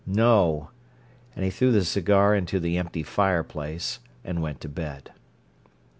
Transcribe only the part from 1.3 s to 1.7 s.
And he